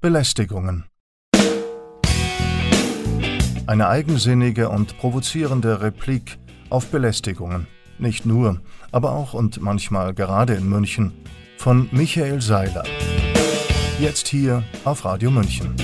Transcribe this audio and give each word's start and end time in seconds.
Belästigungen. 0.00 0.84
Eine 3.66 3.88
eigensinnige 3.88 4.68
und 4.68 4.96
provozierende 4.96 5.80
Replik 5.82 6.38
auf 6.70 6.86
Belästigungen. 6.92 7.66
Nicht 7.98 8.24
nur, 8.24 8.60
aber 8.92 9.10
auch 9.10 9.34
und 9.34 9.60
manchmal 9.60 10.14
gerade 10.14 10.54
in 10.54 10.68
München. 10.68 11.14
Von 11.56 11.88
Michael 11.90 12.40
Seiler. 12.40 12.84
Jetzt 13.98 14.28
hier 14.28 14.62
auf 14.84 15.04
Radio 15.04 15.32
München. 15.32 15.74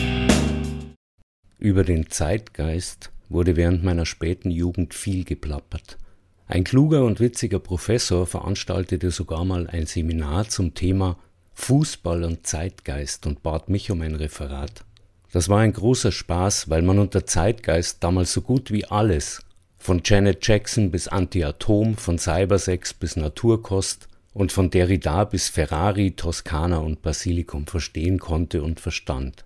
Über 1.59 1.83
den 1.83 2.09
Zeitgeist 2.09 3.11
wurde 3.29 3.57
während 3.57 3.83
meiner 3.83 4.07
späten 4.07 4.53
Jugend 4.53 4.95
viel 4.95 5.25
geplappert. 5.25 5.99
Ein 6.47 6.63
kluger 6.63 7.05
und 7.05 7.19
witziger 7.19 7.59
Professor 7.59 8.29
veranstaltete 8.29 9.11
sogar 9.11 9.45
mal 9.45 9.67
ein 9.67 9.87
Seminar 9.87 10.49
zum 10.49 10.73
Thema 10.75 11.19
Fußball 11.55 12.25
und 12.25 12.47
Zeitgeist 12.47 13.27
und 13.27 13.43
bat 13.43 13.69
mich 13.69 13.91
um 13.91 14.03
ein 14.03 14.15
Referat. 14.15 14.85
Das 15.33 15.49
war 15.49 15.61
ein 15.61 15.73
großer 15.73 16.13
Spaß, 16.13 16.71
weil 16.71 16.83
man 16.83 16.99
unter 16.99 17.27
Zeitgeist 17.27 18.05
damals 18.05 18.33
so 18.33 18.43
gut 18.43 18.71
wie 18.71 18.85
alles, 18.85 19.43
von 19.79 20.01
Janet 20.05 20.47
Jackson 20.47 20.91
bis 20.91 21.09
Anti-Atom, 21.09 21.97
von 21.97 22.19
Cybersex 22.19 22.95
bis 22.95 23.17
Naturkost 23.17 24.09
und 24.33 24.53
von 24.53 24.71
Derrida 24.71 25.25
bis 25.25 25.49
Ferrari, 25.49 26.13
Toskana 26.13 26.79
und 26.79 27.03
Basilikum 27.03 27.67
verstehen 27.67 28.19
konnte 28.19 28.63
und 28.63 28.81
verstand. 28.81 29.45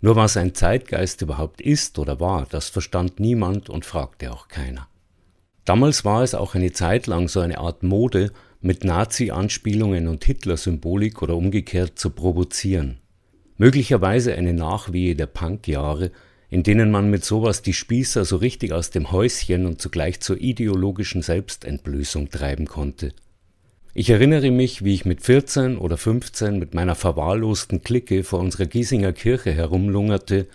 Nur 0.00 0.16
was 0.16 0.36
ein 0.36 0.54
Zeitgeist 0.54 1.22
überhaupt 1.22 1.60
ist 1.60 1.98
oder 1.98 2.20
war, 2.20 2.46
das 2.50 2.68
verstand 2.68 3.18
niemand 3.18 3.70
und 3.70 3.84
fragte 3.84 4.32
auch 4.32 4.48
keiner. 4.48 4.88
Damals 5.64 6.04
war 6.04 6.22
es 6.22 6.34
auch 6.34 6.54
eine 6.54 6.72
Zeit 6.72 7.06
lang 7.06 7.28
so 7.28 7.40
eine 7.40 7.58
Art 7.58 7.82
Mode, 7.82 8.30
mit 8.60 8.84
Nazi-Anspielungen 8.84 10.08
und 10.08 10.24
Hitler-Symbolik 10.24 11.22
oder 11.22 11.36
umgekehrt 11.36 11.98
zu 11.98 12.10
provozieren. 12.10 12.98
Möglicherweise 13.58 14.34
eine 14.34 14.54
Nachwehe 14.54 15.14
der 15.14 15.26
Punk-Jahre, 15.26 16.10
in 16.48 16.62
denen 16.62 16.90
man 16.90 17.10
mit 17.10 17.24
sowas 17.24 17.62
die 17.62 17.72
Spießer 17.72 18.24
so 18.24 18.36
richtig 18.36 18.72
aus 18.72 18.90
dem 18.90 19.10
Häuschen 19.12 19.66
und 19.66 19.80
zugleich 19.80 20.20
zur 20.20 20.40
ideologischen 20.40 21.22
Selbstentblößung 21.22 22.30
treiben 22.30 22.66
konnte. 22.66 23.12
Ich 23.94 24.10
erinnere 24.10 24.50
mich, 24.50 24.84
wie 24.84 24.92
ich 24.92 25.06
mit 25.06 25.22
14 25.22 25.78
oder 25.78 25.96
15 25.96 26.58
mit 26.58 26.74
meiner 26.74 26.94
verwahrlosten 26.94 27.82
Clique 27.82 28.24
vor 28.24 28.40
unserer 28.40 28.66
Giesinger 28.66 29.14
Kirche 29.14 29.52
herumlungerte, 29.52 30.48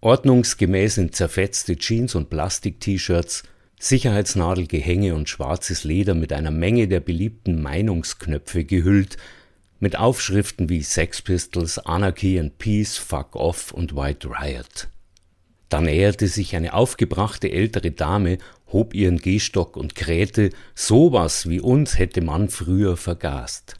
ordnungsgemäß 0.00 0.98
in 0.98 1.12
zerfetzte 1.12 1.76
Jeans 1.76 2.14
und 2.14 2.28
Plastik-T-Shirts 2.28 3.44
Sicherheitsnadelgehänge 3.78 5.14
und 5.14 5.28
schwarzes 5.28 5.84
Leder 5.84 6.14
mit 6.14 6.32
einer 6.32 6.50
Menge 6.50 6.88
der 6.88 7.00
beliebten 7.00 7.62
Meinungsknöpfe 7.62 8.64
gehüllt, 8.64 9.16
mit 9.80 9.96
Aufschriften 9.96 10.68
wie 10.68 10.82
Sex 10.82 11.22
Pistols, 11.22 11.78
Anarchy 11.78 12.40
and 12.40 12.58
Peace, 12.58 12.96
Fuck 12.96 13.36
Off 13.36 13.72
und 13.72 13.94
White 13.94 14.28
Riot. 14.28 14.88
Da 15.68 15.80
näherte 15.80 16.26
sich 16.28 16.56
eine 16.56 16.72
aufgebrachte 16.72 17.50
ältere 17.50 17.90
Dame, 17.90 18.38
hob 18.72 18.94
ihren 18.94 19.18
Gehstock 19.18 19.76
und 19.76 19.94
krähte, 19.94 20.50
sowas 20.74 21.48
wie 21.48 21.60
uns 21.60 21.98
hätte 21.98 22.20
man 22.20 22.48
früher 22.48 22.96
vergast. 22.96 23.76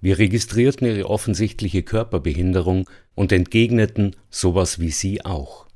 Wir 0.00 0.18
registrierten 0.18 0.86
ihre 0.86 1.08
offensichtliche 1.08 1.82
Körperbehinderung 1.82 2.88
und 3.14 3.30
entgegneten, 3.30 4.16
sowas 4.30 4.80
wie 4.80 4.90
sie 4.90 5.24
auch. 5.24 5.66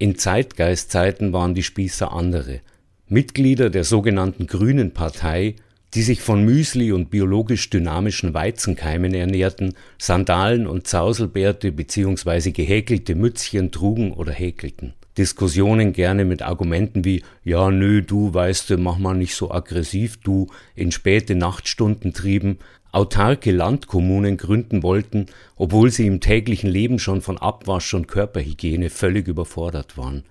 In 0.00 0.16
Zeitgeistzeiten 0.16 1.32
waren 1.32 1.54
die 1.54 1.64
Spießer 1.64 2.12
andere, 2.12 2.60
Mitglieder 3.08 3.68
der 3.68 3.82
sogenannten 3.82 4.46
Grünen 4.46 4.94
Partei, 4.94 5.56
die 5.94 6.02
sich 6.02 6.20
von 6.20 6.44
Müsli 6.44 6.92
und 6.92 7.10
biologisch 7.10 7.68
dynamischen 7.68 8.32
Weizenkeimen 8.32 9.12
ernährten, 9.12 9.74
Sandalen 9.98 10.68
und 10.68 10.86
Zauselbärte 10.86 11.72
bzw. 11.72 12.52
gehäkelte 12.52 13.16
Mützchen 13.16 13.72
trugen 13.72 14.12
oder 14.12 14.32
häkelten. 14.32 14.94
Diskussionen 15.18 15.92
gerne 15.92 16.24
mit 16.24 16.42
Argumenten 16.42 17.04
wie 17.04 17.22
ja 17.44 17.70
nö, 17.70 18.02
du 18.02 18.32
weißt, 18.32 18.70
mach 18.78 18.98
mal 18.98 19.14
nicht 19.14 19.34
so 19.34 19.50
aggressiv, 19.50 20.18
du 20.18 20.46
in 20.74 20.92
späte 20.92 21.34
Nachtstunden 21.34 22.14
trieben, 22.14 22.58
autarke 22.92 23.50
Landkommunen 23.50 24.36
gründen 24.36 24.82
wollten, 24.82 25.26
obwohl 25.56 25.90
sie 25.90 26.06
im 26.06 26.20
täglichen 26.20 26.70
Leben 26.70 26.98
schon 26.98 27.20
von 27.20 27.36
Abwasch 27.36 27.92
und 27.94 28.08
Körperhygiene 28.08 28.90
völlig 28.90 29.28
überfordert 29.28 29.98
waren. 29.98 30.24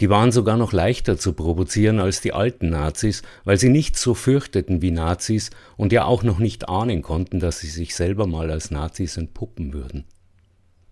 Die 0.00 0.10
waren 0.10 0.30
sogar 0.30 0.56
noch 0.56 0.72
leichter 0.72 1.18
zu 1.18 1.32
provozieren 1.32 1.98
als 1.98 2.20
die 2.20 2.32
alten 2.32 2.70
Nazis, 2.70 3.22
weil 3.44 3.58
sie 3.58 3.68
nicht 3.68 3.96
so 3.96 4.14
fürchteten 4.14 4.80
wie 4.80 4.92
Nazis 4.92 5.50
und 5.76 5.92
ja 5.92 6.04
auch 6.04 6.22
noch 6.22 6.38
nicht 6.38 6.68
ahnen 6.68 7.02
konnten, 7.02 7.40
dass 7.40 7.60
sie 7.60 7.66
sich 7.66 7.96
selber 7.96 8.28
mal 8.28 8.50
als 8.50 8.70
Nazis 8.70 9.16
entpuppen 9.16 9.72
würden. 9.72 10.04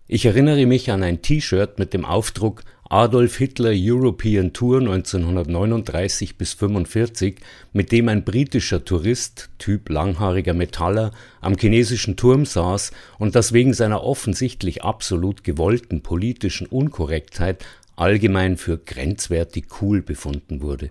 Ich 0.09 0.25
erinnere 0.25 0.65
mich 0.65 0.89
an 0.89 1.03
ein 1.03 1.21
T-Shirt 1.21 1.79
mit 1.79 1.93
dem 1.93 2.05
Aufdruck 2.05 2.63
Adolf 2.89 3.35
Hitler 3.35 3.73
European 3.75 4.53
Tour 4.53 4.79
1939 4.79 6.37
bis 6.37 6.53
45, 6.53 7.35
mit 7.73 7.91
dem 7.91 8.07
ein 8.07 8.23
britischer 8.23 8.85
Tourist, 8.85 9.49
Typ 9.57 9.89
langhaariger 9.89 10.53
Metaller, 10.53 11.11
am 11.41 11.57
chinesischen 11.57 12.15
Turm 12.15 12.45
saß 12.45 12.91
und 13.19 13.35
das 13.35 13.51
wegen 13.51 13.73
seiner 13.73 14.03
offensichtlich 14.03 14.85
absolut 14.85 15.43
gewollten 15.43 16.01
politischen 16.01 16.65
Unkorrektheit 16.65 17.65
allgemein 17.97 18.55
für 18.55 18.77
grenzwertig 18.77 19.65
cool 19.81 20.01
befunden 20.01 20.61
wurde 20.61 20.89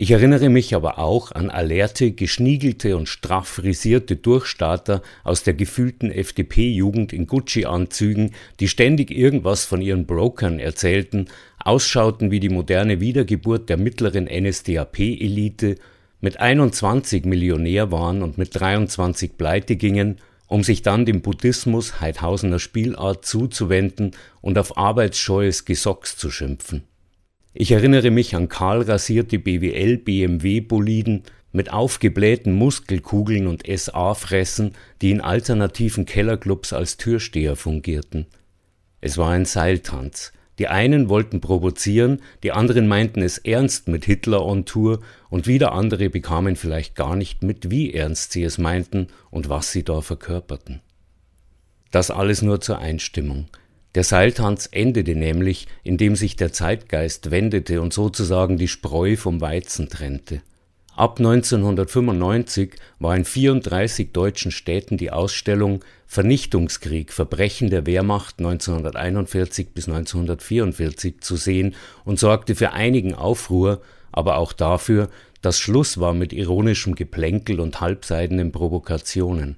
ich 0.00 0.12
erinnere 0.12 0.48
mich 0.48 0.76
aber 0.76 1.00
auch 1.00 1.32
an 1.32 1.50
alerte, 1.50 2.12
geschniegelte 2.12 2.96
und 2.96 3.08
straff 3.08 3.48
frisierte 3.48 4.14
Durchstarter 4.14 5.02
aus 5.24 5.42
der 5.42 5.54
gefühlten 5.54 6.12
FDP-Jugend 6.12 7.12
in 7.12 7.26
Gucci-Anzügen, 7.26 8.30
die 8.60 8.68
ständig 8.68 9.10
irgendwas 9.10 9.64
von 9.64 9.82
ihren 9.82 10.06
Brokern 10.06 10.60
erzählten, 10.60 11.26
ausschauten 11.58 12.30
wie 12.30 12.38
die 12.38 12.48
moderne 12.48 13.00
Wiedergeburt 13.00 13.68
der 13.68 13.76
mittleren 13.76 14.26
NSDAP-Elite, 14.26 15.74
mit 16.20 16.38
21 16.38 17.24
Millionär 17.24 17.90
waren 17.90 18.22
und 18.22 18.38
mit 18.38 18.54
23 18.54 19.36
pleite 19.36 19.74
gingen, 19.74 20.18
um 20.46 20.62
sich 20.62 20.82
dann 20.82 21.06
dem 21.06 21.22
Buddhismus 21.22 22.00
Heidhausener 22.00 22.60
Spielart 22.60 23.26
zuzuwenden 23.26 24.12
und 24.42 24.58
auf 24.58 24.78
arbeitsscheues 24.78 25.64
Gesocks 25.64 26.16
zu 26.16 26.30
schimpfen. 26.30 26.84
Ich 27.54 27.72
erinnere 27.72 28.10
mich 28.10 28.36
an 28.36 28.48
kahl 28.48 28.82
rasierte 28.82 29.38
BWL-BMW-Boliden 29.38 31.22
mit 31.50 31.72
aufgeblähten 31.72 32.52
Muskelkugeln 32.52 33.46
und 33.46 33.64
SA-Fressen, 33.66 34.72
die 35.00 35.10
in 35.10 35.20
alternativen 35.20 36.04
Kellerclubs 36.04 36.72
als 36.72 36.98
Türsteher 36.98 37.56
fungierten. 37.56 38.26
Es 39.00 39.16
war 39.16 39.30
ein 39.30 39.44
Seiltanz. 39.44 40.32
Die 40.58 40.68
einen 40.68 41.08
wollten 41.08 41.40
provozieren, 41.40 42.20
die 42.42 42.50
anderen 42.50 42.88
meinten 42.88 43.22
es 43.22 43.38
ernst 43.38 43.86
mit 43.86 44.04
Hitler 44.04 44.44
on 44.44 44.64
Tour 44.64 45.00
und 45.30 45.46
wieder 45.46 45.72
andere 45.72 46.10
bekamen 46.10 46.56
vielleicht 46.56 46.96
gar 46.96 47.14
nicht 47.14 47.44
mit, 47.44 47.70
wie 47.70 47.94
ernst 47.94 48.32
sie 48.32 48.42
es 48.42 48.58
meinten 48.58 49.06
und 49.30 49.48
was 49.48 49.70
sie 49.70 49.84
da 49.84 50.00
verkörperten. 50.00 50.80
Das 51.92 52.10
alles 52.10 52.42
nur 52.42 52.60
zur 52.60 52.78
Einstimmung. 52.78 53.46
Der 53.94 54.04
Seiltanz 54.04 54.68
endete 54.70 55.14
nämlich, 55.14 55.66
indem 55.82 56.14
sich 56.14 56.36
der 56.36 56.52
Zeitgeist 56.52 57.30
wendete 57.30 57.80
und 57.80 57.92
sozusagen 57.92 58.58
die 58.58 58.68
Spreu 58.68 59.16
vom 59.16 59.40
Weizen 59.40 59.88
trennte. 59.88 60.42
Ab 60.94 61.20
1995 61.20 62.74
war 62.98 63.16
in 63.16 63.24
34 63.24 64.10
deutschen 64.10 64.50
Städten 64.50 64.96
die 64.96 65.12
Ausstellung 65.12 65.84
Vernichtungskrieg, 66.06 67.12
Verbrechen 67.12 67.70
der 67.70 67.86
Wehrmacht 67.86 68.40
1941 68.40 69.68
bis 69.74 69.86
1944 69.86 71.20
zu 71.20 71.36
sehen 71.36 71.76
und 72.04 72.18
sorgte 72.18 72.56
für 72.56 72.72
einigen 72.72 73.14
Aufruhr, 73.14 73.80
aber 74.10 74.38
auch 74.38 74.52
dafür, 74.52 75.08
dass 75.40 75.60
Schluss 75.60 76.00
war 76.00 76.14
mit 76.14 76.32
ironischem 76.32 76.96
Geplänkel 76.96 77.60
und 77.60 77.80
halbseidenen 77.80 78.50
Provokationen. 78.50 79.56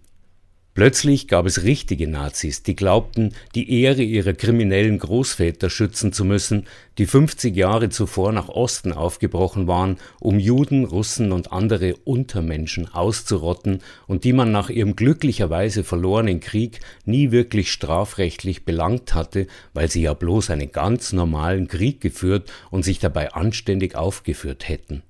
Plötzlich 0.72 1.26
gab 1.26 1.47
es 1.47 1.64
richtige 1.64 2.06
Nazis, 2.06 2.62
die 2.62 2.76
glaubten, 2.76 3.34
die 3.56 3.82
Ehre 3.82 4.03
ihrer 4.03 4.34
kriminellen 4.34 5.00
Großväter 5.00 5.69
schützen 5.69 6.12
zu 6.12 6.25
müssen, 6.25 6.69
die 6.96 7.06
50 7.06 7.56
Jahre 7.56 7.88
zuvor 7.88 8.31
nach 8.31 8.49
Osten 8.49 8.93
aufgebrochen 8.93 9.67
waren, 9.67 9.96
um 10.20 10.38
Juden, 10.38 10.84
Russen 10.84 11.32
und 11.32 11.50
andere 11.50 11.96
Untermenschen 12.05 12.87
auszurotten 12.87 13.81
und 14.06 14.22
die 14.22 14.32
man 14.32 14.52
nach 14.52 14.70
ihrem 14.70 14.94
glücklicherweise 14.94 15.82
verlorenen 15.82 16.38
Krieg 16.38 16.78
nie 17.05 17.32
wirklich 17.32 17.72
strafrechtlich 17.72 18.64
belangt 18.64 19.12
hatte, 19.12 19.49
weil 19.75 19.90
sie 19.90 20.02
ja 20.02 20.14
bloß 20.14 20.50
einen 20.50 20.70
ganz 20.70 21.12
normalen 21.12 21.67
Krieg 21.67 22.00
geführt 22.00 22.50
und 22.70 22.84
sich 22.84 23.00
dabei 23.00 23.32
anständig 23.32 23.96
aufgeführt 23.96 24.69
hätten. 24.69 25.02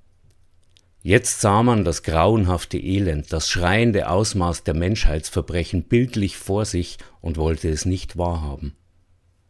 Jetzt 1.03 1.41
sah 1.41 1.63
man 1.63 1.85
das 1.85 2.03
grauenhafte 2.03 2.77
Elend, 2.77 3.33
das 3.33 3.49
schreiende 3.49 4.11
Ausmaß 4.11 4.65
der 4.65 4.75
Menschheitsverbrechen 4.75 5.85
bildlich 5.85 6.37
vor 6.37 6.67
sich 6.67 6.99
und 7.23 7.39
wollte 7.39 7.71
es 7.71 7.87
nicht 7.87 8.19
wahrhaben. 8.19 8.75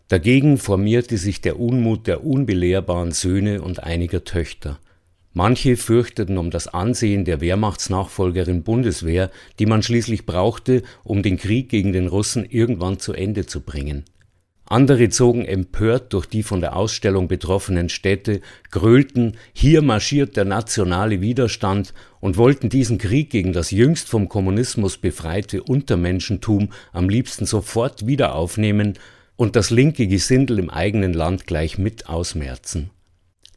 Dagegen 0.06 0.58
formierte 0.58 1.18
sich 1.18 1.40
der 1.40 1.58
Unmut 1.58 2.06
der 2.06 2.24
unbelehrbaren 2.24 3.10
Söhne 3.10 3.62
und 3.62 3.82
einiger 3.82 4.24
Töchter. 4.24 4.78
Manche 5.32 5.76
fürchteten 5.76 6.38
um 6.38 6.50
das 6.50 6.68
Ansehen 6.68 7.24
der 7.24 7.40
Wehrmachtsnachfolgerin 7.40 8.62
Bundeswehr, 8.62 9.30
die 9.58 9.66
man 9.66 9.82
schließlich 9.82 10.26
brauchte, 10.26 10.82
um 11.04 11.22
den 11.22 11.36
Krieg 11.36 11.68
gegen 11.68 11.92
den 11.92 12.08
Russen 12.08 12.44
irgendwann 12.44 12.98
zu 12.98 13.12
Ende 13.12 13.46
zu 13.46 13.60
bringen. 13.60 14.04
Andere 14.70 15.08
zogen 15.08 15.44
empört 15.44 16.12
durch 16.12 16.26
die 16.26 16.44
von 16.44 16.60
der 16.60 16.76
Ausstellung 16.76 17.26
betroffenen 17.26 17.88
Städte, 17.88 18.40
grölten, 18.70 19.36
hier 19.52 19.82
marschiert 19.82 20.36
der 20.36 20.44
nationale 20.44 21.20
Widerstand 21.20 21.92
und 22.20 22.36
wollten 22.36 22.68
diesen 22.68 22.96
Krieg 22.96 23.30
gegen 23.30 23.52
das 23.52 23.72
jüngst 23.72 24.08
vom 24.08 24.28
Kommunismus 24.28 24.96
befreite 24.96 25.64
Untermenschentum 25.64 26.68
am 26.92 27.08
liebsten 27.08 27.46
sofort 27.46 28.06
wieder 28.06 28.36
aufnehmen 28.36 28.96
und 29.34 29.56
das 29.56 29.70
linke 29.70 30.06
Gesindel 30.06 30.60
im 30.60 30.70
eigenen 30.70 31.14
Land 31.14 31.48
gleich 31.48 31.76
mit 31.76 32.08
ausmerzen. 32.08 32.90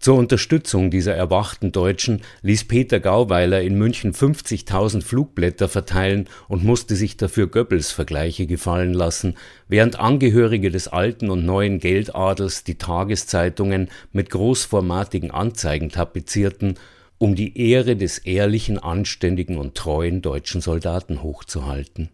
Zur 0.03 0.17
Unterstützung 0.17 0.91
dieser 0.91 1.15
erwachten 1.15 1.71
Deutschen 1.71 2.23
ließ 2.41 2.65
Peter 2.65 2.99
Gauweiler 2.99 3.61
in 3.61 3.77
München 3.77 4.11
50.000 4.11 5.01
Flugblätter 5.01 5.69
verteilen 5.69 6.27
und 6.49 6.65
musste 6.65 6.97
sich 6.97 7.15
dafür 7.15 7.47
Goebbels-Vergleiche 7.47 8.45
gefallen 8.45 8.93
lassen, 8.93 9.37
während 9.69 10.01
Angehörige 10.01 10.71
des 10.71 10.89
alten 10.89 11.29
und 11.29 11.45
neuen 11.45 11.79
Geldadels 11.79 12.65
die 12.65 12.77
Tageszeitungen 12.77 13.87
mit 14.11 14.29
großformatigen 14.29 15.31
Anzeigen 15.31 15.87
tapezierten, 15.87 16.77
um 17.17 17.35
die 17.35 17.57
Ehre 17.57 17.95
des 17.95 18.17
ehrlichen, 18.17 18.79
anständigen 18.79 19.57
und 19.57 19.75
treuen 19.75 20.21
deutschen 20.21 20.59
Soldaten 20.59 21.23
hochzuhalten. 21.23 22.09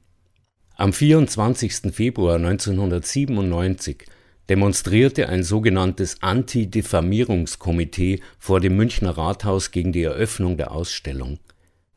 Am 0.75 0.93
24. 0.93 1.91
Februar 1.91 2.35
1997 2.35 4.05
demonstrierte 4.49 5.29
ein 5.29 5.43
sogenanntes 5.43 6.17
Anti-Diffamierungskomitee 6.21 8.19
vor 8.39 8.59
dem 8.59 8.75
Münchner 8.75 9.11
Rathaus 9.11 9.71
gegen 9.71 9.91
die 9.91 10.03
Eröffnung 10.03 10.57
der 10.57 10.71
Ausstellung. 10.71 11.39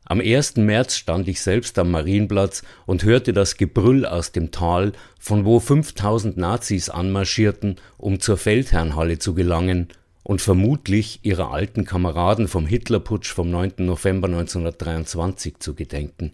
Am 0.05 0.19
1. 0.19 0.57
März 0.57 0.97
stand 0.97 1.27
ich 1.27 1.41
selbst 1.41 1.79
am 1.79 1.89
Marienplatz 1.89 2.61
und 2.85 3.03
hörte 3.03 3.33
das 3.33 3.57
Gebrüll 3.57 4.05
aus 4.05 4.31
dem 4.31 4.51
Tal, 4.51 4.91
von 5.17 5.45
wo 5.45 5.59
5000 5.59 6.37
Nazis 6.37 6.89
anmarschierten, 6.89 7.77
um 7.97 8.19
zur 8.19 8.37
Feldherrnhalle 8.37 9.17
zu 9.17 9.33
gelangen 9.33 9.87
und 10.21 10.41
vermutlich 10.41 11.21
ihrer 11.23 11.51
alten 11.51 11.85
Kameraden 11.85 12.47
vom 12.47 12.67
Hitlerputsch 12.67 13.31
vom 13.33 13.49
9. 13.49 13.73
November 13.77 14.27
1923 14.27 15.59
zu 15.59 15.73
gedenken. 15.73 16.33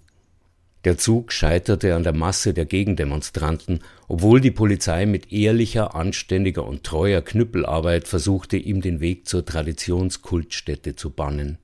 Der 0.85 0.97
Zug 0.97 1.33
scheiterte 1.33 1.93
an 1.93 2.03
der 2.03 2.13
Masse 2.13 2.53
der 2.53 2.65
Gegendemonstranten, 2.65 3.81
obwohl 4.07 4.39
die 4.39 4.51
Polizei 4.51 5.05
mit 5.05 5.31
ehrlicher, 5.31 5.93
anständiger 5.93 6.65
und 6.65 6.83
treuer 6.83 7.21
Knüppelarbeit 7.21 8.07
versuchte, 8.07 8.55
ihm 8.55 8.81
den 8.81 9.01
Weg 9.01 9.27
zur 9.27 9.45
Traditionskultstätte 9.45 10.95
zu 10.95 11.09
bannen. 11.09 11.57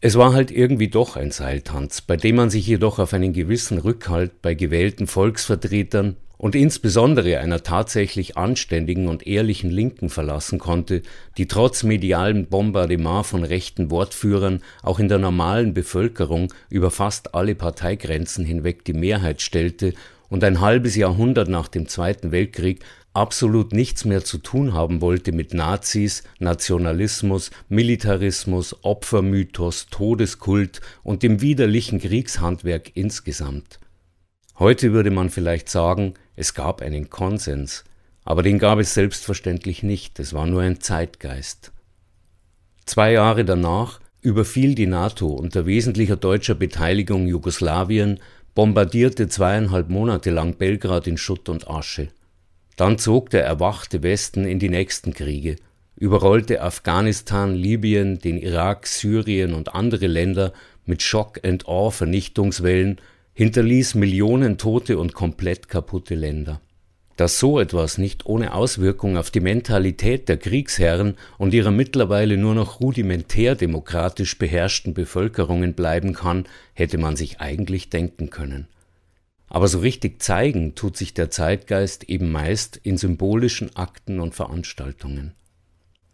Es 0.00 0.16
war 0.16 0.32
halt 0.32 0.50
irgendwie 0.50 0.88
doch 0.88 1.16
ein 1.16 1.30
Seiltanz, 1.30 2.00
bei 2.00 2.16
dem 2.16 2.36
man 2.36 2.48
sich 2.48 2.66
jedoch 2.66 2.98
auf 2.98 3.12
einen 3.12 3.34
gewissen 3.34 3.76
Rückhalt 3.76 4.40
bei 4.40 4.54
gewählten 4.54 5.06
Volksvertretern 5.06 6.16
und 6.40 6.54
insbesondere 6.54 7.38
einer 7.38 7.62
tatsächlich 7.62 8.38
anständigen 8.38 9.08
und 9.08 9.26
ehrlichen 9.26 9.70
Linken 9.70 10.08
verlassen 10.08 10.58
konnte, 10.58 11.02
die 11.36 11.46
trotz 11.46 11.82
medialem 11.82 12.46
Bombardement 12.46 13.26
von 13.26 13.44
rechten 13.44 13.90
Wortführern 13.90 14.62
auch 14.82 14.98
in 14.98 15.08
der 15.08 15.18
normalen 15.18 15.74
Bevölkerung 15.74 16.50
über 16.70 16.90
fast 16.90 17.34
alle 17.34 17.54
Parteigrenzen 17.54 18.46
hinweg 18.46 18.86
die 18.86 18.94
Mehrheit 18.94 19.42
stellte 19.42 19.92
und 20.30 20.42
ein 20.42 20.62
halbes 20.62 20.96
Jahrhundert 20.96 21.50
nach 21.50 21.68
dem 21.68 21.88
Zweiten 21.88 22.32
Weltkrieg 22.32 22.82
absolut 23.12 23.74
nichts 23.74 24.06
mehr 24.06 24.24
zu 24.24 24.38
tun 24.38 24.72
haben 24.72 25.02
wollte 25.02 25.32
mit 25.32 25.52
Nazis, 25.52 26.22
Nationalismus, 26.38 27.50
Militarismus, 27.68 28.76
Opfermythos, 28.80 29.88
Todeskult 29.90 30.80
und 31.02 31.22
dem 31.22 31.42
widerlichen 31.42 32.00
Kriegshandwerk 32.00 32.92
insgesamt. 32.94 33.78
Heute 34.60 34.92
würde 34.92 35.10
man 35.10 35.30
vielleicht 35.30 35.68
sagen, 35.70 36.12
es 36.36 36.52
gab 36.52 36.82
einen 36.82 37.08
Konsens, 37.08 37.84
aber 38.24 38.42
den 38.42 38.58
gab 38.58 38.78
es 38.78 38.92
selbstverständlich 38.92 39.82
nicht, 39.82 40.20
es 40.20 40.34
war 40.34 40.46
nur 40.46 40.60
ein 40.60 40.82
Zeitgeist. 40.82 41.72
Zwei 42.84 43.12
Jahre 43.12 43.46
danach 43.46 44.00
überfiel 44.20 44.74
die 44.74 44.86
NATO 44.86 45.28
unter 45.28 45.64
wesentlicher 45.64 46.16
deutscher 46.16 46.54
Beteiligung 46.54 47.26
Jugoslawien, 47.26 48.20
bombardierte 48.54 49.28
zweieinhalb 49.28 49.88
Monate 49.88 50.30
lang 50.30 50.58
Belgrad 50.58 51.06
in 51.06 51.16
Schutt 51.16 51.48
und 51.48 51.70
Asche. 51.70 52.08
Dann 52.76 52.98
zog 52.98 53.30
der 53.30 53.46
erwachte 53.46 54.02
Westen 54.02 54.44
in 54.44 54.58
die 54.58 54.68
nächsten 54.68 55.14
Kriege, 55.14 55.56
überrollte 55.96 56.60
Afghanistan, 56.60 57.54
Libyen, 57.54 58.18
den 58.18 58.36
Irak, 58.36 58.86
Syrien 58.86 59.54
und 59.54 59.74
andere 59.74 60.06
Länder 60.06 60.52
mit 60.84 61.00
Shock-and-Awe-Vernichtungswellen, 61.00 63.00
hinterließ 63.34 63.94
Millionen 63.94 64.58
Tote 64.58 64.98
und 64.98 65.14
komplett 65.14 65.68
kaputte 65.68 66.14
Länder. 66.14 66.60
Dass 67.16 67.38
so 67.38 67.60
etwas 67.60 67.98
nicht 67.98 68.24
ohne 68.24 68.54
Auswirkung 68.54 69.18
auf 69.18 69.30
die 69.30 69.40
Mentalität 69.40 70.28
der 70.28 70.38
Kriegsherren 70.38 71.16
und 71.36 71.52
ihrer 71.52 71.70
mittlerweile 71.70 72.38
nur 72.38 72.54
noch 72.54 72.80
rudimentär 72.80 73.54
demokratisch 73.54 74.38
beherrschten 74.38 74.94
Bevölkerungen 74.94 75.74
bleiben 75.74 76.14
kann, 76.14 76.46
hätte 76.72 76.96
man 76.96 77.16
sich 77.16 77.40
eigentlich 77.40 77.90
denken 77.90 78.30
können. 78.30 78.68
Aber 79.48 79.68
so 79.68 79.80
richtig 79.80 80.22
zeigen 80.22 80.74
tut 80.76 80.96
sich 80.96 81.12
der 81.12 81.28
Zeitgeist 81.28 82.04
eben 82.04 82.30
meist 82.30 82.78
in 82.78 82.96
symbolischen 82.96 83.76
Akten 83.76 84.20
und 84.20 84.34
Veranstaltungen. 84.34 85.34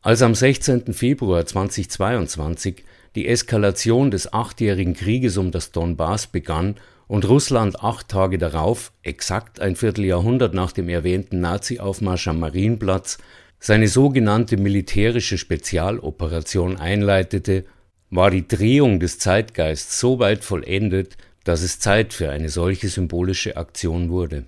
Als 0.00 0.22
am 0.22 0.34
16. 0.34 0.92
Februar 0.94 1.44
2022 1.46 2.82
die 3.14 3.28
Eskalation 3.28 4.10
des 4.10 4.32
achtjährigen 4.32 4.94
Krieges 4.94 5.36
um 5.36 5.50
das 5.50 5.70
Donbass 5.70 6.26
begann 6.26 6.76
und 7.08 7.28
Russland 7.28 7.82
acht 7.82 8.08
Tage 8.08 8.38
darauf, 8.38 8.92
exakt 9.02 9.60
ein 9.60 9.76
Vierteljahrhundert 9.76 10.54
nach 10.54 10.72
dem 10.72 10.88
erwähnten 10.88 11.40
Nazi-Aufmarsch 11.40 12.28
am 12.28 12.40
Marienplatz, 12.40 13.18
seine 13.58 13.88
sogenannte 13.88 14.56
militärische 14.56 15.38
Spezialoperation 15.38 16.76
einleitete, 16.76 17.64
war 18.10 18.30
die 18.30 18.46
Drehung 18.46 19.00
des 19.00 19.18
Zeitgeists 19.18 19.98
so 19.98 20.18
weit 20.18 20.44
vollendet, 20.44 21.16
dass 21.44 21.62
es 21.62 21.78
Zeit 21.78 22.12
für 22.12 22.30
eine 22.30 22.48
solche 22.48 22.88
symbolische 22.88 23.56
Aktion 23.56 24.10
wurde. 24.10 24.44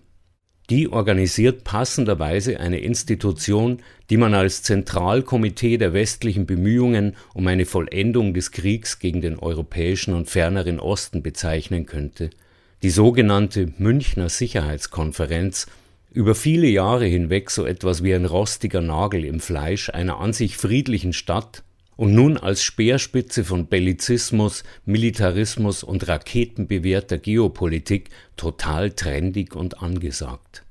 Die 0.69 0.89
organisiert 0.93 1.65
passenderweise 1.65 2.61
eine 2.61 2.81
Institution, 2.81 3.79
die 4.11 4.19
man 4.19 4.35
als 4.35 4.63
Zentralkomitee 4.63 5.79
der 5.79 5.95
westlichen 5.95 6.45
Bemühungen 6.45 7.17
um 7.33 7.47
eine 7.47 7.65
Vollendung 7.65 8.35
des 8.35 8.51
Kriegs 8.51 8.99
gegen 8.99 9.23
den 9.23 9.39
europäischen 9.39 10.13
und 10.13 10.29
ferneren 10.29 10.81
Osten 10.81 11.23
bezeichnen 11.23 11.87
könnte– 11.87 12.31
die 12.83 12.91
sogenannte 12.91 13.73
Münchner 13.79 14.29
Sicherheitskonferenz, 14.29 15.67
über 16.13 16.35
viele 16.35 16.69
Jahre 16.69 17.07
hinweg 17.07 17.51
so 17.51 17.67
etwas 17.67 18.03
wie 18.03 18.15
ein 18.15 18.25
rostiger 18.25 18.81
Nagel 18.81 19.25
im 19.25 19.41
Fleisch 19.41 19.91
einer 19.91 20.21
an 20.21 20.33
sich 20.33 20.57
friedlichen 20.57 21.13
Stadt 21.13 21.65
und 21.97 22.15
nun 22.15 22.37
als 22.37 22.63
Speerspitze 22.63 23.45
von 23.45 23.67
Bellizismus, 23.67 24.63
Militarismus 24.85 25.83
und 25.83 26.07
raketenbewehrter 26.07 27.19
Geopolitik 27.19 28.11
total 28.37 28.93
trendig 28.93 29.57
und 29.57 29.83
angesagt. 29.83 30.63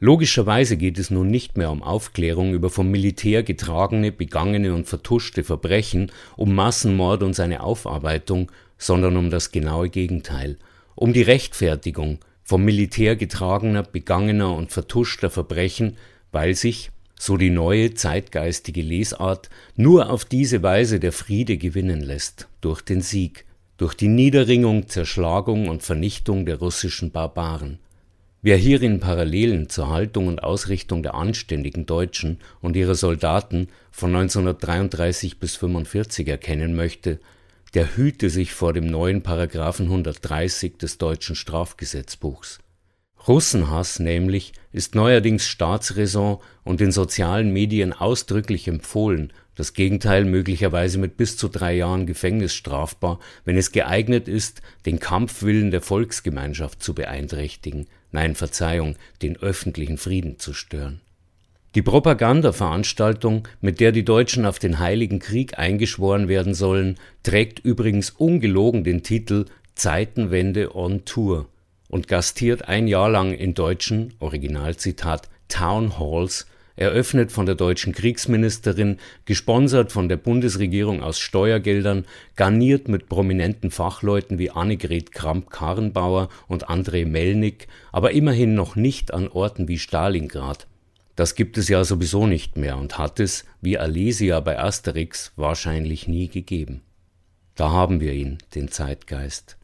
Logischerweise 0.00 0.76
geht 0.76 0.98
es 0.98 1.10
nun 1.10 1.30
nicht 1.30 1.56
mehr 1.56 1.70
um 1.70 1.82
Aufklärung 1.82 2.54
über 2.54 2.70
vom 2.70 2.90
Militär 2.90 3.42
getragene, 3.42 4.10
begangene 4.10 4.74
und 4.74 4.88
vertuschte 4.88 5.44
Verbrechen, 5.44 6.10
um 6.36 6.54
Massenmord 6.54 7.22
und 7.22 7.34
seine 7.34 7.62
Aufarbeitung, 7.62 8.50
sondern 8.78 9.16
um 9.16 9.30
das 9.30 9.52
genaue 9.52 9.90
Gegenteil– 9.90 10.58
um 10.94 11.12
die 11.12 11.22
Rechtfertigung 11.22 12.18
vom 12.42 12.64
Militär 12.64 13.16
getragener, 13.16 13.82
begangener 13.82 14.54
und 14.54 14.72
vertuschter 14.72 15.30
Verbrechen, 15.30 15.96
weil 16.32 16.54
sich, 16.54 16.90
so 17.18 17.36
die 17.36 17.50
neue 17.50 17.94
zeitgeistige 17.94 18.82
Lesart, 18.82 19.50
nur 19.76 20.10
auf 20.10 20.24
diese 20.24 20.62
Weise 20.62 21.00
der 21.00 21.12
Friede 21.12 21.58
gewinnen 21.58 22.00
lässt, 22.00 22.48
durch 22.60 22.80
den 22.82 23.02
Sieg, 23.02 23.44
durch 23.76 23.94
die 23.94 24.08
Niederringung, 24.08 24.88
Zerschlagung 24.88 25.68
und 25.68 25.82
Vernichtung 25.82 26.44
der 26.44 26.58
russischen 26.58 27.10
Barbaren. 27.10 27.78
Wer 28.42 28.56
hierin 28.56 29.00
Parallelen 29.00 29.68
zur 29.68 29.90
Haltung 29.90 30.26
und 30.26 30.42
Ausrichtung 30.42 31.02
der 31.02 31.14
anständigen 31.14 31.84
Deutschen 31.84 32.38
und 32.62 32.74
ihrer 32.74 32.94
Soldaten 32.94 33.68
von 33.90 34.14
1933 34.14 35.38
bis 35.38 35.56
1945 35.56 36.26
erkennen 36.28 36.74
möchte, 36.74 37.20
der 37.74 37.96
hüte 37.96 38.30
sich 38.30 38.52
vor 38.52 38.72
dem 38.72 38.86
neuen 38.86 39.22
Paragraphen 39.22 39.86
130 39.86 40.78
des 40.78 40.98
deutschen 40.98 41.36
Strafgesetzbuchs. 41.36 42.58
Russenhass 43.28 43.98
nämlich 43.98 44.52
ist 44.72 44.94
neuerdings 44.94 45.46
Staatsräson 45.46 46.38
und 46.64 46.80
in 46.80 46.90
sozialen 46.90 47.52
Medien 47.52 47.92
ausdrücklich 47.92 48.66
empfohlen, 48.66 49.32
das 49.54 49.74
Gegenteil 49.74 50.24
möglicherweise 50.24 50.98
mit 50.98 51.18
bis 51.18 51.36
zu 51.36 51.48
drei 51.48 51.74
Jahren 51.74 52.06
Gefängnis 52.06 52.54
strafbar, 52.54 53.20
wenn 53.44 53.58
es 53.58 53.72
geeignet 53.72 54.26
ist, 54.26 54.62
den 54.86 54.98
Kampfwillen 55.00 55.70
der 55.70 55.82
Volksgemeinschaft 55.82 56.82
zu 56.82 56.94
beeinträchtigen, 56.94 57.86
nein 58.10 58.34
Verzeihung, 58.34 58.96
den 59.20 59.36
öffentlichen 59.36 59.98
Frieden 59.98 60.38
zu 60.38 60.54
stören. 60.54 61.02
Die 61.76 61.82
Propagandaveranstaltung, 61.82 63.46
mit 63.60 63.78
der 63.78 63.92
die 63.92 64.04
Deutschen 64.04 64.44
auf 64.44 64.58
den 64.58 64.80
Heiligen 64.80 65.20
Krieg 65.20 65.56
eingeschworen 65.56 66.26
werden 66.26 66.52
sollen, 66.52 66.98
trägt 67.22 67.60
übrigens 67.60 68.10
ungelogen 68.10 68.82
den 68.82 69.04
Titel 69.04 69.44
Zeitenwende 69.76 70.74
on 70.74 71.04
Tour 71.04 71.48
und 71.88 72.08
gastiert 72.08 72.66
ein 72.66 72.88
Jahr 72.88 73.08
lang 73.08 73.32
in 73.32 73.54
deutschen, 73.54 74.14
Originalzitat, 74.18 75.28
Town 75.48 75.96
Halls, 75.96 76.48
eröffnet 76.74 77.30
von 77.30 77.46
der 77.46 77.54
deutschen 77.54 77.92
Kriegsministerin, 77.92 78.96
gesponsert 79.24 79.92
von 79.92 80.08
der 80.08 80.16
Bundesregierung 80.16 81.04
aus 81.04 81.20
Steuergeldern, 81.20 82.04
garniert 82.34 82.88
mit 82.88 83.08
prominenten 83.08 83.70
Fachleuten 83.70 84.40
wie 84.40 84.50
Annegret 84.50 85.12
Kramp-Karrenbauer 85.12 86.30
und 86.48 86.68
André 86.68 87.06
Melnick, 87.06 87.68
aber 87.92 88.10
immerhin 88.10 88.54
noch 88.54 88.74
nicht 88.74 89.14
an 89.14 89.28
Orten 89.28 89.68
wie 89.68 89.78
Stalingrad. 89.78 90.66
Das 91.20 91.34
gibt 91.34 91.58
es 91.58 91.68
ja 91.68 91.84
sowieso 91.84 92.26
nicht 92.26 92.56
mehr 92.56 92.78
und 92.78 92.96
hat 92.96 93.20
es, 93.20 93.44
wie 93.60 93.76
Alesia 93.76 94.40
bei 94.40 94.58
Asterix, 94.58 95.32
wahrscheinlich 95.36 96.08
nie 96.08 96.28
gegeben. 96.28 96.80
Da 97.54 97.70
haben 97.70 98.00
wir 98.00 98.14
ihn, 98.14 98.38
den 98.54 98.68
Zeitgeist. 98.68 99.58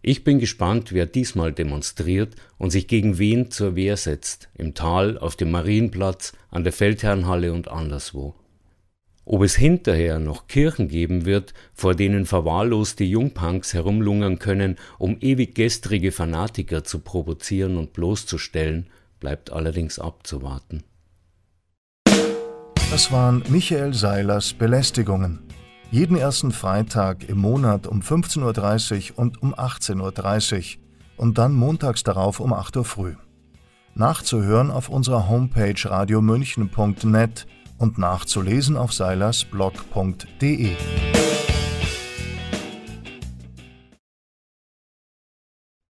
Ich 0.00 0.22
bin 0.22 0.38
gespannt, 0.38 0.92
wer 0.92 1.06
diesmal 1.06 1.52
demonstriert 1.52 2.36
und 2.56 2.70
sich 2.70 2.86
gegen 2.86 3.18
wen 3.18 3.50
zur 3.50 3.74
Wehr 3.74 3.96
setzt, 3.96 4.48
im 4.56 4.74
Tal, 4.74 5.18
auf 5.18 5.34
dem 5.34 5.50
Marienplatz, 5.50 6.34
an 6.50 6.62
der 6.62 6.72
Feldherrnhalle 6.72 7.52
und 7.52 7.66
anderswo. 7.66 8.36
Ob 9.24 9.42
es 9.42 9.56
hinterher 9.56 10.20
noch 10.20 10.46
Kirchen 10.46 10.86
geben 10.86 11.24
wird, 11.24 11.52
vor 11.74 11.96
denen 11.96 12.26
verwahrloste 12.26 13.02
Jungpunks 13.02 13.74
herumlungern 13.74 14.38
können, 14.38 14.76
um 15.00 15.16
ewig 15.20 15.56
gestrige 15.56 16.12
Fanatiker 16.12 16.84
zu 16.84 17.00
provozieren 17.00 17.76
und 17.76 17.92
bloßzustellen, 17.92 18.86
bleibt 19.18 19.50
allerdings 19.50 19.98
abzuwarten. 19.98 20.84
Das 22.92 23.10
waren 23.10 23.42
Michael 23.48 23.94
Seilers 23.94 24.52
Belästigungen. 24.52 25.38
Jeden 25.90 26.14
ersten 26.14 26.52
Freitag 26.52 27.26
im 27.26 27.38
Monat 27.38 27.86
um 27.86 28.00
15.30 28.00 29.12
Uhr 29.12 29.18
und 29.18 29.40
um 29.40 29.54
18.30 29.54 30.76
Uhr 30.76 30.82
und 31.16 31.38
dann 31.38 31.54
montags 31.54 32.02
darauf 32.02 32.38
um 32.38 32.52
8 32.52 32.76
Uhr 32.76 32.84
früh. 32.84 33.14
Nachzuhören 33.94 34.70
auf 34.70 34.90
unserer 34.90 35.30
Homepage 35.30 35.82
radiomünchen.net 35.82 37.46
und 37.78 37.96
nachzulesen 37.96 38.76
auf 38.76 38.92
seilersblog.de. 38.92 40.76